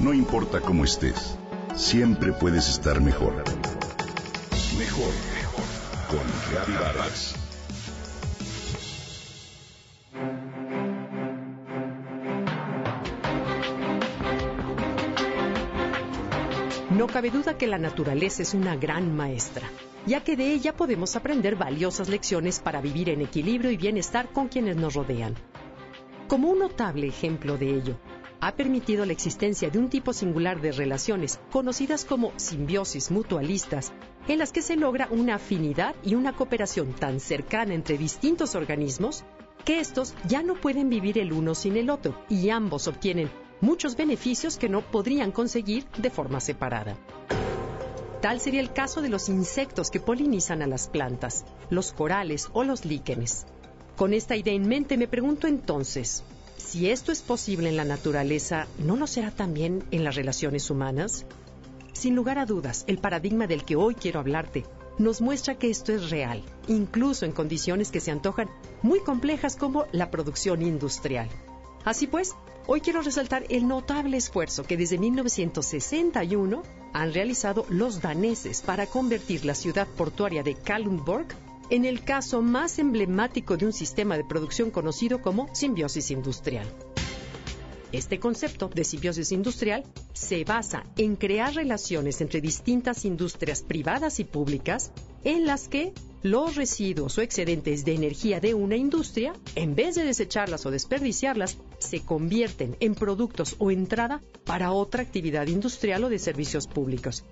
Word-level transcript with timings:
No 0.00 0.14
importa 0.14 0.62
cómo 0.62 0.84
estés, 0.84 1.36
siempre 1.76 2.32
puedes 2.32 2.70
estar 2.70 3.02
mejor. 3.02 3.34
Mejor, 4.78 5.12
mejor. 5.34 5.64
Con 6.08 6.20
Reavivadas. 6.50 7.34
No 16.88 17.06
cabe 17.06 17.30
duda 17.30 17.58
que 17.58 17.66
la 17.66 17.76
naturaleza 17.76 18.40
es 18.40 18.54
una 18.54 18.76
gran 18.76 19.14
maestra, 19.14 19.68
ya 20.06 20.24
que 20.24 20.34
de 20.34 20.50
ella 20.54 20.74
podemos 20.74 21.14
aprender 21.14 21.56
valiosas 21.56 22.08
lecciones 22.08 22.58
para 22.58 22.80
vivir 22.80 23.10
en 23.10 23.20
equilibrio 23.20 23.70
y 23.70 23.76
bienestar 23.76 24.30
con 24.32 24.48
quienes 24.48 24.76
nos 24.76 24.94
rodean. 24.94 25.34
Como 26.26 26.48
un 26.48 26.60
notable 26.60 27.06
ejemplo 27.06 27.58
de 27.58 27.76
ello, 27.76 27.98
ha 28.40 28.52
permitido 28.52 29.04
la 29.04 29.12
existencia 29.12 29.70
de 29.70 29.78
un 29.78 29.88
tipo 29.88 30.12
singular 30.12 30.60
de 30.60 30.72
relaciones 30.72 31.38
conocidas 31.50 32.04
como 32.04 32.32
simbiosis 32.36 33.10
mutualistas, 33.10 33.92
en 34.28 34.38
las 34.38 34.52
que 34.52 34.62
se 34.62 34.76
logra 34.76 35.08
una 35.10 35.36
afinidad 35.36 35.94
y 36.02 36.14
una 36.14 36.34
cooperación 36.34 36.92
tan 36.92 37.20
cercana 37.20 37.74
entre 37.74 37.98
distintos 37.98 38.54
organismos 38.54 39.24
que 39.64 39.80
estos 39.80 40.14
ya 40.26 40.42
no 40.42 40.54
pueden 40.54 40.88
vivir 40.88 41.18
el 41.18 41.32
uno 41.32 41.54
sin 41.54 41.76
el 41.76 41.90
otro 41.90 42.14
y 42.28 42.48
ambos 42.50 42.88
obtienen 42.88 43.30
muchos 43.60 43.96
beneficios 43.96 44.56
que 44.56 44.68
no 44.68 44.80
podrían 44.80 45.32
conseguir 45.32 45.84
de 45.98 46.10
forma 46.10 46.40
separada. 46.40 46.96
Tal 48.22 48.40
sería 48.40 48.60
el 48.60 48.72
caso 48.72 49.00
de 49.02 49.08
los 49.08 49.28
insectos 49.28 49.90
que 49.90 50.00
polinizan 50.00 50.62
a 50.62 50.66
las 50.66 50.88
plantas, 50.88 51.44
los 51.70 51.92
corales 51.92 52.48
o 52.52 52.64
los 52.64 52.84
líquenes. 52.84 53.46
Con 53.96 54.14
esta 54.14 54.36
idea 54.36 54.54
en 54.54 54.68
mente 54.68 54.96
me 54.96 55.08
pregunto 55.08 55.46
entonces, 55.46 56.22
si 56.60 56.90
esto 56.90 57.10
es 57.10 57.22
posible 57.22 57.68
en 57.68 57.76
la 57.76 57.84
naturaleza, 57.84 58.66
¿no 58.78 58.96
lo 58.96 59.06
será 59.06 59.30
también 59.30 59.84
en 59.90 60.04
las 60.04 60.14
relaciones 60.14 60.70
humanas? 60.70 61.26
Sin 61.92 62.14
lugar 62.14 62.38
a 62.38 62.46
dudas, 62.46 62.84
el 62.86 62.98
paradigma 62.98 63.46
del 63.46 63.64
que 63.64 63.76
hoy 63.76 63.94
quiero 63.94 64.20
hablarte 64.20 64.64
nos 64.98 65.20
muestra 65.20 65.56
que 65.56 65.70
esto 65.70 65.92
es 65.92 66.10
real, 66.10 66.42
incluso 66.68 67.24
en 67.24 67.32
condiciones 67.32 67.90
que 67.90 68.00
se 68.00 68.10
antojan 68.10 68.50
muy 68.82 69.00
complejas 69.00 69.56
como 69.56 69.86
la 69.92 70.10
producción 70.10 70.62
industrial. 70.62 71.28
Así 71.84 72.06
pues, 72.06 72.34
hoy 72.66 72.82
quiero 72.82 73.00
resaltar 73.00 73.44
el 73.48 73.66
notable 73.66 74.18
esfuerzo 74.18 74.64
que 74.64 74.76
desde 74.76 74.98
1961 74.98 76.62
han 76.92 77.14
realizado 77.14 77.64
los 77.70 78.02
daneses 78.02 78.60
para 78.60 78.86
convertir 78.86 79.44
la 79.44 79.54
ciudad 79.54 79.88
portuaria 79.88 80.42
de 80.42 80.54
Kalundborg 80.54 81.49
en 81.70 81.84
el 81.84 82.02
caso 82.02 82.42
más 82.42 82.78
emblemático 82.78 83.56
de 83.56 83.66
un 83.66 83.72
sistema 83.72 84.16
de 84.16 84.24
producción 84.24 84.70
conocido 84.70 85.22
como 85.22 85.48
simbiosis 85.54 86.10
industrial. 86.10 86.66
Este 87.92 88.20
concepto 88.20 88.68
de 88.68 88.84
simbiosis 88.84 89.32
industrial 89.32 89.84
se 90.12 90.44
basa 90.44 90.84
en 90.96 91.16
crear 91.16 91.54
relaciones 91.54 92.20
entre 92.20 92.40
distintas 92.40 93.04
industrias 93.04 93.62
privadas 93.62 94.20
y 94.20 94.24
públicas 94.24 94.92
en 95.24 95.44
las 95.46 95.68
que 95.68 95.92
los 96.22 96.54
residuos 96.54 97.18
o 97.18 97.22
excedentes 97.22 97.84
de 97.84 97.94
energía 97.94 98.40
de 98.40 98.54
una 98.54 98.76
industria, 98.76 99.32
en 99.54 99.74
vez 99.74 99.94
de 99.94 100.04
desecharlas 100.04 100.66
o 100.66 100.70
desperdiciarlas, 100.70 101.56
se 101.78 102.00
convierten 102.00 102.76
en 102.78 102.94
productos 102.94 103.56
o 103.58 103.70
entrada 103.70 104.20
para 104.44 104.70
otra 104.72 105.02
actividad 105.02 105.46
industrial 105.46 106.04
o 106.04 106.10
de 106.10 106.18
servicios 106.18 106.66
públicos. 106.66 107.24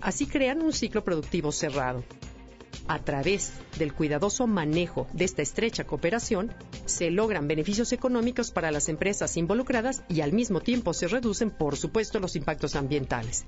Así 0.00 0.26
crean 0.26 0.62
un 0.62 0.72
ciclo 0.72 1.02
productivo 1.02 1.50
cerrado, 1.52 2.04
a 2.88 2.98
través 3.00 3.52
del 3.78 3.92
cuidadoso 3.92 4.46
manejo 4.46 5.06
de 5.12 5.24
esta 5.24 5.42
estrecha 5.42 5.84
cooperación, 5.84 6.52
se 6.84 7.10
logran 7.10 7.48
beneficios 7.48 7.92
económicos 7.92 8.50
para 8.50 8.70
las 8.70 8.88
empresas 8.88 9.36
involucradas 9.36 10.02
y 10.08 10.20
al 10.20 10.32
mismo 10.32 10.60
tiempo 10.60 10.94
se 10.94 11.08
reducen, 11.08 11.50
por 11.50 11.76
supuesto, 11.76 12.20
los 12.20 12.36
impactos 12.36 12.76
ambientales. 12.76 13.46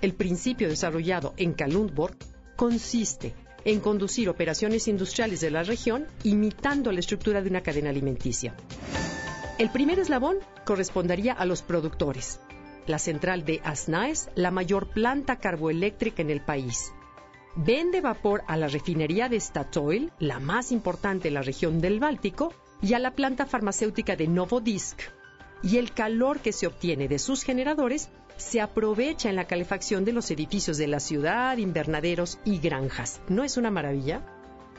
El 0.00 0.14
principio 0.14 0.68
desarrollado 0.68 1.34
en 1.36 1.54
Kalundborg 1.54 2.16
consiste 2.56 3.34
en 3.64 3.80
conducir 3.80 4.28
operaciones 4.28 4.88
industriales 4.88 5.40
de 5.40 5.50
la 5.50 5.62
región 5.62 6.06
imitando 6.22 6.92
la 6.92 7.00
estructura 7.00 7.42
de 7.42 7.48
una 7.48 7.62
cadena 7.62 7.90
alimenticia. 7.90 8.54
El 9.58 9.70
primer 9.70 9.98
eslabón 9.98 10.36
correspondería 10.64 11.32
a 11.32 11.46
los 11.46 11.62
productores. 11.62 12.40
La 12.86 12.98
central 12.98 13.44
de 13.44 13.60
Asnaes, 13.64 14.28
la 14.34 14.50
mayor 14.50 14.88
planta 14.88 15.36
carboeléctrica 15.36 16.20
en 16.20 16.30
el 16.30 16.42
país, 16.42 16.92
vende 17.56 18.00
vapor 18.00 18.42
a 18.46 18.56
la 18.56 18.68
refinería 18.68 19.28
de 19.28 19.40
Statoil, 19.40 20.12
la 20.18 20.40
más 20.40 20.72
importante 20.72 21.28
en 21.28 21.34
la 21.34 21.42
región 21.42 21.80
del 21.80 22.00
Báltico, 22.00 22.52
y 22.82 22.94
a 22.94 22.98
la 22.98 23.12
planta 23.12 23.46
farmacéutica 23.46 24.16
de 24.16 24.28
Novodisk. 24.28 25.00
Y 25.62 25.78
el 25.78 25.92
calor 25.92 26.40
que 26.40 26.52
se 26.52 26.66
obtiene 26.66 27.08
de 27.08 27.18
sus 27.18 27.42
generadores 27.42 28.10
se 28.36 28.60
aprovecha 28.60 29.30
en 29.30 29.36
la 29.36 29.46
calefacción 29.46 30.04
de 30.04 30.12
los 30.12 30.30
edificios 30.30 30.76
de 30.76 30.88
la 30.88 31.00
ciudad, 31.00 31.56
invernaderos 31.56 32.38
y 32.44 32.58
granjas. 32.58 33.20
¿No 33.28 33.44
es 33.44 33.56
una 33.56 33.70
maravilla? 33.70 34.22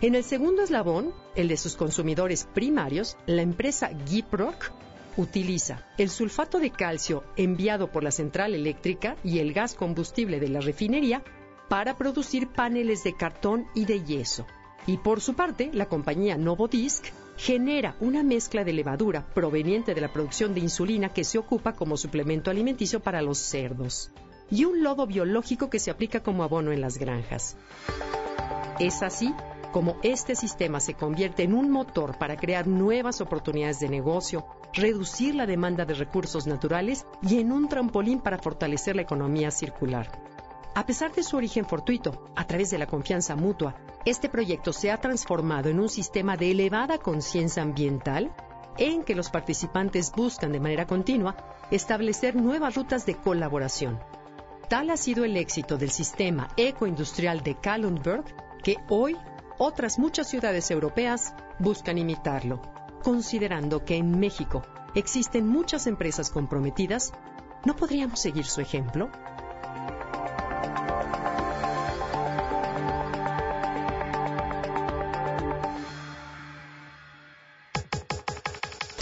En 0.01 0.13
el 0.13 0.23
segundo 0.23 0.61
eslabón, 0.61 1.13
el 1.35 1.47
de 1.47 1.57
sus 1.57 1.75
consumidores 1.75 2.47
primarios, 2.53 3.17
la 3.25 3.41
empresa 3.41 3.89
Giprock 4.05 4.71
utiliza 5.17 5.87
el 5.97 6.09
sulfato 6.09 6.59
de 6.59 6.71
calcio 6.71 7.23
enviado 7.37 7.89
por 7.91 8.03
la 8.03 8.11
central 8.11 8.53
eléctrica 8.53 9.15
y 9.23 9.39
el 9.39 9.53
gas 9.53 9.73
combustible 9.73 10.41
de 10.41 10.49
la 10.49 10.59
refinería 10.59 11.23
para 11.67 11.97
producir 11.97 12.47
paneles 12.47 13.03
de 13.03 13.13
cartón 13.13 13.67
y 13.73 13.85
de 13.85 14.03
yeso. 14.03 14.45
Y 14.87 14.97
por 14.97 15.21
su 15.21 15.33
parte, 15.33 15.71
la 15.73 15.87
compañía 15.87 16.37
Novodisk 16.37 17.05
genera 17.37 17.95
una 17.99 18.23
mezcla 18.23 18.63
de 18.63 18.73
levadura 18.73 19.25
proveniente 19.33 19.93
de 19.93 20.01
la 20.01 20.13
producción 20.13 20.53
de 20.53 20.61
insulina 20.61 21.09
que 21.09 21.23
se 21.23 21.37
ocupa 21.37 21.73
como 21.73 21.97
suplemento 21.97 22.49
alimenticio 22.49 22.99
para 22.99 23.21
los 23.21 23.37
cerdos 23.37 24.11
y 24.49 24.65
un 24.65 24.83
lodo 24.83 25.07
biológico 25.07 25.69
que 25.69 25.79
se 25.79 25.91
aplica 25.91 26.21
como 26.21 26.43
abono 26.43 26.71
en 26.71 26.81
las 26.81 26.97
granjas. 26.97 27.57
Es 28.79 29.01
así 29.01 29.33
como 29.71 29.97
este 30.03 30.35
sistema 30.35 30.79
se 30.79 30.93
convierte 30.93 31.43
en 31.43 31.53
un 31.53 31.69
motor 31.69 32.17
para 32.17 32.37
crear 32.37 32.65
nuevas 32.65 33.19
oportunidades 33.19 33.79
de 33.79 33.89
negocio, 33.89 34.45
reducir 34.73 35.35
la 35.35 35.45
demanda 35.45 35.83
de 35.83 35.95
recursos 35.95 36.47
naturales 36.47 37.05
y 37.21 37.39
en 37.39 37.51
un 37.51 37.67
trampolín 37.67 38.21
para 38.21 38.37
fortalecer 38.37 38.95
la 38.95 39.01
economía 39.01 39.51
circular. 39.51 40.34
A 40.75 40.85
pesar 40.85 41.13
de 41.13 41.23
su 41.23 41.37
origen 41.37 41.65
fortuito, 41.65 42.29
a 42.35 42.45
través 42.45 42.69
de 42.69 42.77
la 42.77 42.85
confianza 42.85 43.37
mutua, 43.37 43.77
este 44.03 44.27
proyecto 44.27 44.73
se 44.73 44.91
ha 44.91 44.99
transformado 44.99 45.69
en 45.69 45.79
un 45.79 45.87
sistema 45.87 46.35
de 46.35 46.51
elevada 46.51 46.97
conciencia 46.97 47.63
ambiental 47.63 48.35
en 48.77 49.05
que 49.05 49.15
los 49.15 49.29
participantes 49.29 50.11
buscan 50.11 50.51
de 50.51 50.59
manera 50.59 50.85
continua 50.85 51.37
establecer 51.71 52.35
nuevas 52.35 52.75
rutas 52.75 53.05
de 53.05 53.15
colaboración. 53.15 54.01
Tal 54.67 54.89
ha 54.89 54.97
sido 54.97 55.23
el 55.23 55.37
éxito 55.37 55.77
del 55.77 55.91
sistema 55.91 56.49
ecoindustrial 56.57 57.41
de 57.41 57.55
Kalundberg 57.55 58.25
que 58.61 58.75
hoy 58.89 59.15
otras 59.57 59.97
muchas 59.97 60.27
ciudades 60.27 60.69
europeas 60.71 61.33
buscan 61.57 61.97
imitarlo, 61.97 62.61
considerando 63.01 63.85
que 63.85 63.95
en 63.95 64.19
México 64.19 64.61
existen 64.93 65.47
muchas 65.47 65.87
empresas 65.87 66.29
comprometidas, 66.29 67.13
¿no 67.63 67.77
podríamos 67.77 68.19
seguir 68.19 68.45
su 68.45 68.59
ejemplo? 68.59 69.09